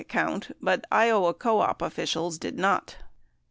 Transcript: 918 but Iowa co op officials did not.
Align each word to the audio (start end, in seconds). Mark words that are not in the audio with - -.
918 0.09 0.55
but 0.61 0.83
Iowa 0.91 1.31
co 1.31 1.59
op 1.61 1.83
officials 1.83 2.39
did 2.39 2.57
not. 2.57 2.95